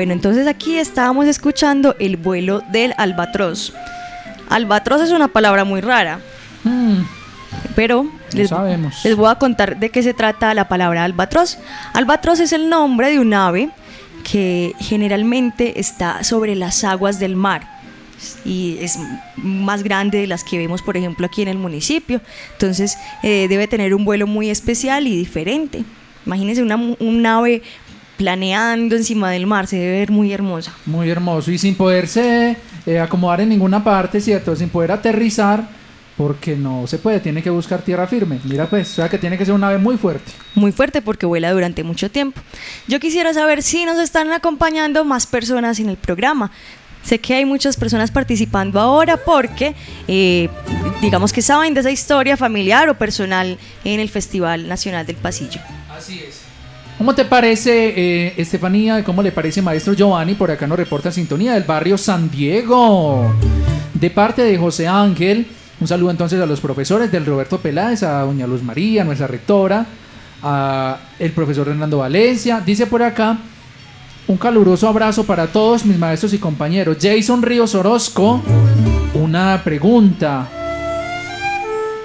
[0.03, 3.73] Bueno, entonces aquí estábamos escuchando el vuelo del albatros.
[4.49, 6.19] Albatros es una palabra muy rara.
[7.77, 8.97] Pero les, sabemos.
[9.05, 11.57] les voy a contar de qué se trata la palabra albatros.
[11.93, 13.71] Albatros es el nombre de un ave
[14.29, 17.69] que generalmente está sobre las aguas del mar
[18.45, 18.99] y es
[19.37, 22.21] más grande de las que vemos, por ejemplo, aquí en el municipio.
[22.55, 25.85] Entonces eh, debe tener un vuelo muy especial y diferente.
[26.27, 27.63] Imagínense una, un ave
[28.17, 30.73] planeando encima del mar, se debe ver muy hermosa.
[30.87, 32.57] Muy hermoso y sin poderse
[32.87, 34.55] eh, acomodar en ninguna parte, ¿cierto?
[34.57, 35.67] Sin poder aterrizar
[36.17, 38.39] porque no se puede, tiene que buscar tierra firme.
[38.45, 40.31] Mira pues, o sea que tiene que ser una ave muy fuerte.
[40.55, 42.41] Muy fuerte porque vuela durante mucho tiempo.
[42.87, 46.51] Yo quisiera saber si nos están acompañando más personas en el programa.
[47.03, 49.75] Sé que hay muchas personas participando ahora porque,
[50.07, 50.49] eh,
[51.01, 55.61] digamos que saben de esa historia familiar o personal en el Festival Nacional del Pasillo.
[55.91, 56.42] Así es.
[56.99, 59.03] ¿Cómo te parece, eh, Estefanía?
[59.03, 60.35] ¿Cómo le parece, maestro Giovanni?
[60.35, 63.35] Por acá nos reporta Sintonía del barrio San Diego.
[63.95, 65.47] De parte de José Ángel,
[65.81, 69.85] un saludo entonces a los profesores del Roberto Peláez, a doña Luz María, nuestra rectora,
[70.43, 72.63] a el profesor Hernando Valencia.
[72.65, 73.39] Dice por acá,
[74.29, 76.99] un caluroso abrazo para todos mis maestros y compañeros.
[77.01, 78.41] Jason Ríos Orozco,
[79.15, 80.49] una pregunta.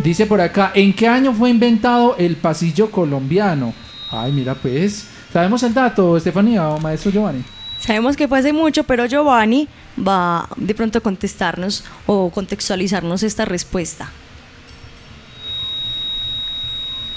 [0.03, 3.73] Dice por acá, ¿en qué año fue inventado el pasillo colombiano?
[4.09, 5.07] Ay, mira pues.
[5.31, 7.43] ¿Sabemos el dato, Estefanía o maestro Giovanni?
[7.79, 13.45] Sabemos que fue hace mucho, pero Giovanni va de pronto a contestarnos o contextualizarnos esta
[13.45, 14.09] respuesta.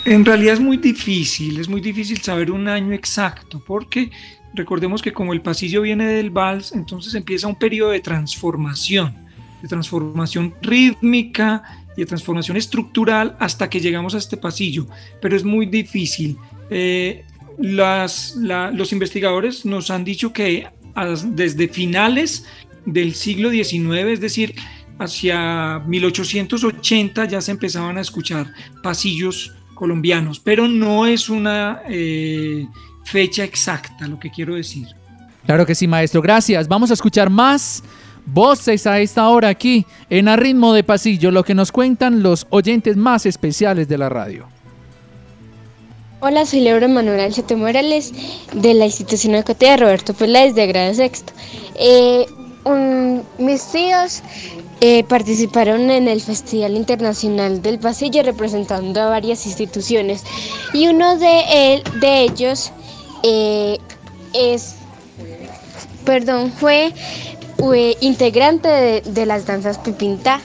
[0.05, 4.11] En realidad es muy difícil, es muy difícil saber un año exacto, porque
[4.55, 9.14] recordemos que como el pasillo viene del vals, entonces empieza un periodo de transformación,
[9.61, 11.62] de transformación rítmica
[11.97, 14.86] y de transformación estructural hasta que llegamos a este pasillo,
[15.20, 16.38] pero es muy difícil.
[16.71, 17.25] Eh,
[17.59, 20.66] las, la- los investigadores nos han dicho que
[21.27, 22.47] desde finales
[22.87, 24.55] del siglo XIX, es decir,
[24.99, 28.53] hacia 1880 ya se empezaban a escuchar
[28.83, 32.66] pasillos colombianos, pero no es una eh,
[33.05, 34.87] fecha exacta, lo que quiero decir.
[35.47, 36.21] Claro que sí, maestro.
[36.21, 36.68] Gracias.
[36.68, 37.83] Vamos a escuchar más
[38.27, 42.47] voces a esta hora aquí en A Ritmo de Pasillo, lo que nos cuentan los
[42.51, 44.47] oyentes más especiales de la radio.
[46.23, 48.12] Hola, soy Laura Manuel Alceto Morales
[48.53, 51.33] de la institución educativa Roberto Peláez de grado sexto.
[51.77, 52.27] Eh,
[53.39, 54.21] mis tíos
[54.83, 60.23] eh, participaron en el Festival Internacional del Pasillo representando a varias instituciones
[60.75, 62.71] y uno de, ellos
[63.23, 63.79] eh,
[64.35, 64.75] es,
[66.05, 66.93] perdón, fue
[68.03, 70.43] integrante de, de las danzas Pipinta.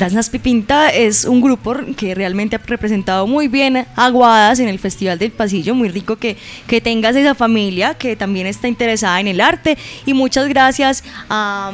[0.00, 4.78] Danzas Pipinta es un grupo que realmente ha representado muy bien a Guadas en el
[4.78, 5.74] Festival del Pasillo.
[5.74, 9.76] Muy rico que, que tengas esa familia que también está interesada en el arte.
[10.06, 11.70] Y muchas gracias a,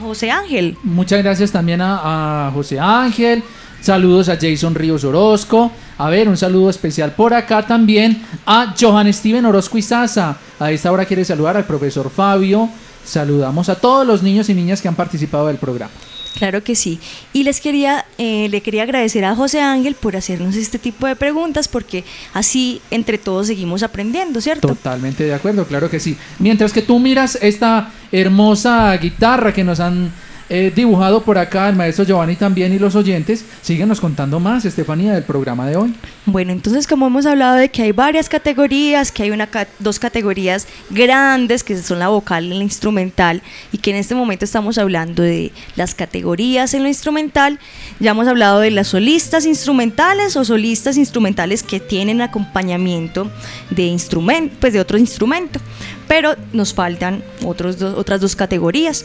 [0.00, 0.78] José Ángel.
[0.82, 3.42] Muchas gracias también a, a José Ángel.
[3.82, 5.70] Saludos a Jason Ríos Orozco.
[5.98, 10.38] A ver, un saludo especial por acá también a Johan Steven Orozco Izaza.
[10.58, 12.70] A esta hora quiere saludar al profesor Fabio.
[13.04, 15.92] Saludamos a todos los niños y niñas que han participado del programa.
[16.36, 17.00] Claro que sí.
[17.32, 21.16] Y les quería, eh, le quería agradecer a José Ángel por hacernos este tipo de
[21.16, 24.68] preguntas, porque así entre todos seguimos aprendiendo, ¿cierto?
[24.68, 26.16] Totalmente de acuerdo, claro que sí.
[26.38, 30.12] Mientras que tú miras esta hermosa guitarra que nos han
[30.50, 35.12] eh, dibujado por acá el maestro Giovanni también y los oyentes, síguenos contando más, Estefanía,
[35.12, 35.94] del programa de hoy.
[36.24, 40.66] Bueno, entonces como hemos hablado de que hay varias categorías, que hay una dos categorías
[40.90, 43.42] grandes, que son la vocal y la instrumental,
[43.72, 47.58] y que en este momento estamos hablando de las categorías en lo instrumental,
[48.00, 53.30] ya hemos hablado de las solistas instrumentales o solistas instrumentales que tienen acompañamiento
[53.70, 55.60] de instrumento, pues de otro instrumento,
[56.06, 59.04] pero nos faltan otros dos- otras dos categorías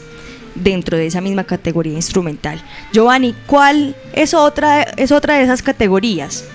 [0.55, 2.61] dentro de esa misma categoría instrumental.
[2.91, 6.47] Giovanni, ¿cuál es otra, es otra de esas categorías?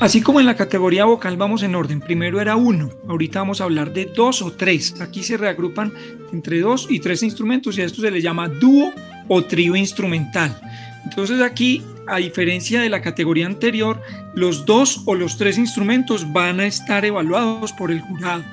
[0.00, 3.64] Así como en la categoría vocal vamos en orden, primero era uno, ahorita vamos a
[3.64, 4.94] hablar de dos o tres.
[5.00, 5.92] Aquí se reagrupan
[6.32, 8.92] entre dos y tres instrumentos y a esto se le llama dúo
[9.26, 10.56] o trío instrumental.
[11.04, 14.00] Entonces aquí, a diferencia de la categoría anterior,
[14.34, 18.44] los dos o los tres instrumentos van a estar evaluados por el jurado.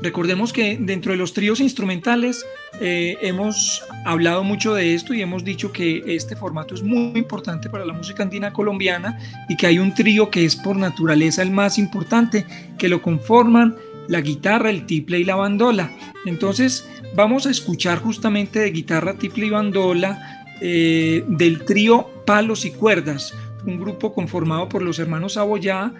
[0.00, 2.46] Recordemos que dentro de los tríos instrumentales
[2.80, 7.68] eh, hemos hablado mucho de esto y hemos dicho que este formato es muy importante
[7.68, 9.18] para la música andina colombiana
[9.48, 12.46] y que hay un trío que es por naturaleza el más importante,
[12.78, 13.76] que lo conforman
[14.06, 15.90] la guitarra, el tiple y la bandola.
[16.24, 22.70] Entonces vamos a escuchar justamente de guitarra, tiple y bandola eh, del trío Palos y
[22.70, 23.34] Cuerdas,
[23.66, 25.92] un grupo conformado por los hermanos Saboyá,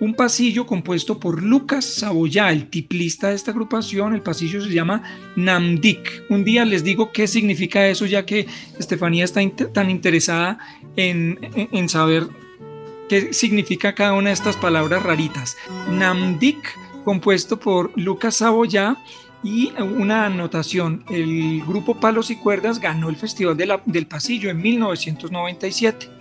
[0.00, 4.14] un pasillo compuesto por Lucas Saboyá, el tiplista de esta agrupación.
[4.14, 5.02] El pasillo se llama
[5.36, 6.24] Namdik.
[6.28, 8.46] Un día les digo qué significa eso, ya que
[8.78, 9.40] Estefanía está
[9.72, 10.58] tan interesada
[10.96, 11.38] en,
[11.72, 12.28] en saber
[13.08, 15.56] qué significa cada una de estas palabras raritas.
[15.90, 16.58] Namdik,
[17.04, 18.96] compuesto por Lucas Saboyá,
[19.42, 26.17] y una anotación, el grupo Palos y Cuerdas ganó el Festival del Pasillo en 1997.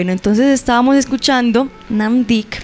[0.00, 2.62] Bueno, entonces estábamos escuchando Namdik,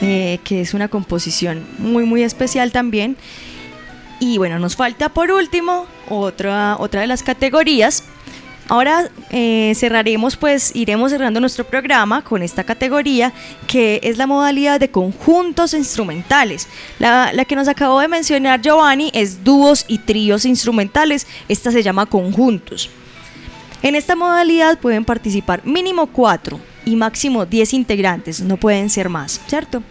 [0.00, 3.16] eh, que es una composición muy, muy especial también.
[4.18, 8.02] Y bueno, nos falta por último otra, otra de las categorías.
[8.68, 13.32] Ahora eh, cerraremos, pues iremos cerrando nuestro programa con esta categoría
[13.68, 16.66] que es la modalidad de conjuntos instrumentales.
[16.98, 21.28] La, la, que nos acabó de mencionar Giovanni es dúos y tríos instrumentales.
[21.48, 22.90] Esta se llama conjuntos.
[23.84, 29.42] En esta modalidad pueden participar mínimo 4 y máximo 10 integrantes, no pueden ser más,
[29.46, 29.82] ¿cierto?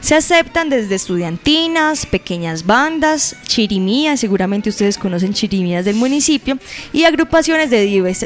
[0.00, 6.58] Se aceptan desde estudiantinas, pequeñas bandas, chirimías, seguramente ustedes conocen chirimías del municipio,
[6.94, 7.80] y agrupaciones de,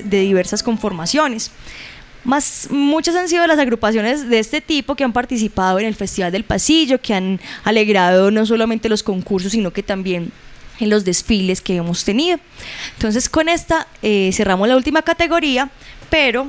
[0.04, 1.50] de diversas conformaciones.
[2.22, 6.30] Más, muchas han sido las agrupaciones de este tipo que han participado en el Festival
[6.30, 10.30] del Pasillo, que han alegrado no solamente los concursos, sino que también
[10.80, 12.38] en los desfiles que hemos tenido.
[12.94, 15.70] Entonces con esta eh, cerramos la última categoría,
[16.10, 16.48] pero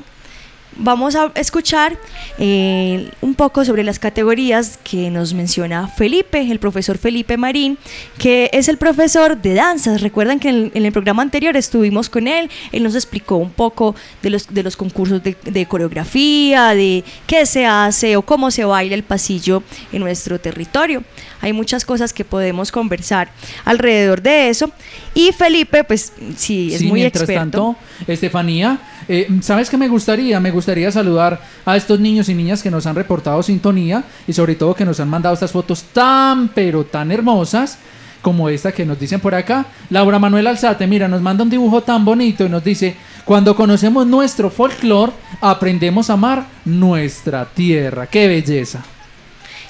[0.77, 1.97] vamos a escuchar
[2.37, 7.77] eh, un poco sobre las categorías que nos menciona Felipe, el profesor Felipe Marín,
[8.17, 10.01] que es el profesor de danzas.
[10.01, 14.29] Recuerdan que en, el programa anterior estuvimos con él, él nos explicó un poco de
[14.29, 18.95] los, de los concursos de, de coreografía, de qué se hace o cómo se baila
[18.95, 21.03] el pasillo en nuestro territorio.
[21.41, 23.29] Hay muchas cosas que podemos conversar
[23.65, 24.71] alrededor de eso.
[25.13, 27.41] Y Felipe, pues sí, es muy mientras experto.
[27.41, 27.75] tanto,
[28.07, 30.39] Estefanía, eh, ¿sabes qué me gustaría?
[30.39, 34.55] Me gustaría saludar a estos niños y niñas que nos han reportado sintonía y sobre
[34.55, 37.77] todo que nos han mandado estas fotos tan, pero tan hermosas
[38.21, 39.65] como esta que nos dicen por acá.
[39.89, 44.05] Laura Manuel Alzate, mira, nos manda un dibujo tan bonito y nos dice, cuando conocemos
[44.05, 48.07] nuestro folclore, aprendemos a amar nuestra tierra.
[48.07, 48.83] ¡Qué belleza!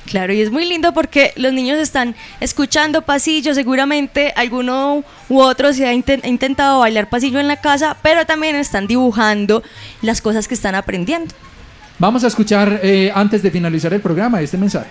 [0.07, 5.73] Claro, y es muy lindo porque los niños están escuchando pasillo, seguramente alguno u otro
[5.73, 9.61] se ha inten- intentado bailar pasillo en la casa, pero también están dibujando
[10.01, 11.35] las cosas que están aprendiendo.
[11.99, 14.89] Vamos a escuchar eh, antes de finalizar el programa este mensaje.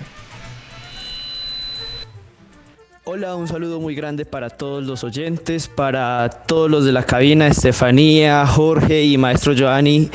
[3.05, 7.47] Hola, un saludo muy grande para todos los oyentes, para todos los de la cabina,
[7.47, 10.11] Estefanía, Jorge y Maestro Giovanni.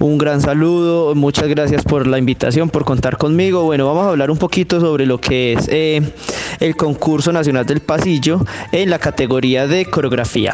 [0.00, 3.64] Un gran saludo, muchas gracias por la invitación, por contar conmigo.
[3.64, 6.12] Bueno, vamos a hablar un poquito sobre lo que es eh,
[6.60, 10.52] el concurso nacional del pasillo en la categoría de coreografía.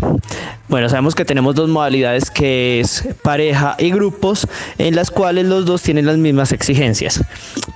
[0.69, 5.67] Bueno, sabemos que tenemos dos modalidades que es pareja y grupos, en las cuales los
[5.67, 7.23] dos tienen las mismas exigencias.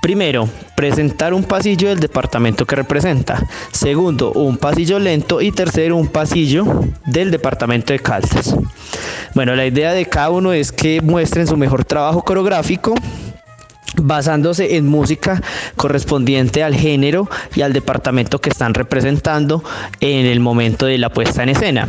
[0.01, 3.47] Primero, presentar un pasillo del departamento que representa.
[3.73, 5.43] Segundo, un pasillo lento.
[5.43, 6.65] Y tercero, un pasillo
[7.05, 8.57] del departamento de Caldas.
[9.35, 12.95] Bueno, la idea de cada uno es que muestren su mejor trabajo coreográfico
[14.01, 15.43] basándose en música
[15.77, 19.63] correspondiente al género y al departamento que están representando
[20.01, 21.87] en el momento de la puesta en escena.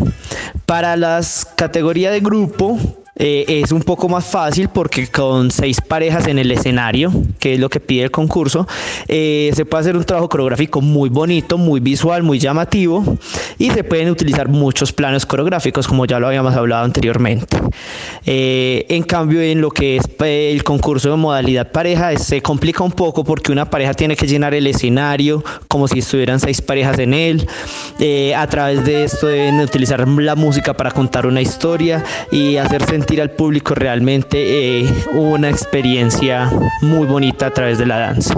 [0.66, 2.78] Para las categorías de grupo,
[3.20, 7.60] eh, es un poco más fácil porque con seis parejas en el escenario, que es
[7.60, 8.68] lo que pide el concurso,
[9.08, 13.04] eh, se puede hacer un trabajo coreográfico muy bonito, muy visual, muy llamativo
[13.58, 17.58] y se pueden utilizar muchos planos coreográficos como ya lo habíamos hablado anteriormente.
[18.26, 22.84] Eh, en cambio, en lo que es eh, el concurso de modalidad pareja, se complica
[22.84, 27.00] un poco porque una pareja tiene que llenar el escenario como si estuvieran seis parejas
[27.00, 27.48] en él.
[28.00, 32.86] Eh, a través de esto deben utilizar la música para contar una historia y hacer
[32.86, 36.50] sentir al público realmente eh, una experiencia
[36.82, 38.36] muy bonita a través de la danza.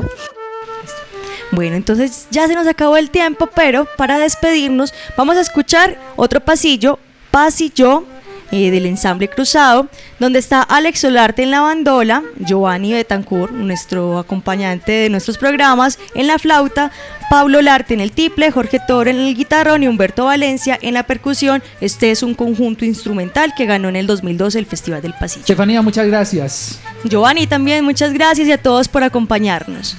[1.51, 6.39] Bueno, entonces ya se nos acabó el tiempo, pero para despedirnos vamos a escuchar otro
[6.39, 6.97] pasillo,
[7.29, 8.05] pasillo
[8.51, 9.87] eh, del ensamble cruzado,
[10.19, 16.27] donde está Alex Solarte en la bandola, Giovanni Betancourt, nuestro acompañante de nuestros programas, en
[16.27, 16.91] la flauta,
[17.29, 21.03] Pablo Larte en el tiple, Jorge Toro en el guitarrón y Humberto Valencia en la
[21.03, 21.63] percusión.
[21.79, 25.41] Este es un conjunto instrumental que ganó en el 2012 el Festival del Pasillo.
[25.41, 26.81] Estefanía, muchas gracias.
[27.05, 29.95] Giovanni también, muchas gracias y a todos por acompañarnos.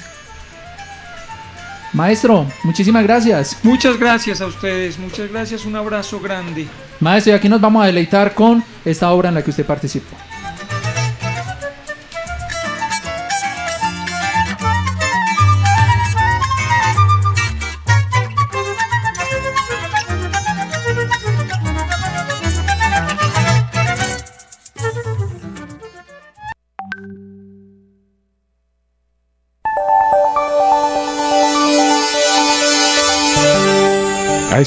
[1.95, 3.57] Maestro, muchísimas gracias.
[3.63, 6.67] Muchas gracias a ustedes, muchas gracias, un abrazo grande.
[7.03, 10.17] Maestro, y aquí nos vamos a deleitar con esta obra en la que usted participó.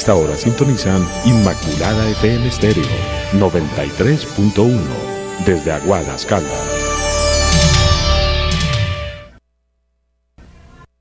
[0.06, 2.86] Esta hora sintonizan Inmaculada FM Estéreo
[3.34, 4.80] 93.1
[5.48, 6.95] desde Aguadas Caldas.